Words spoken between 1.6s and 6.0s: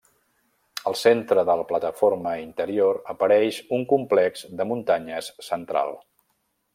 plataforma interior apareix un complex de muntanyes central.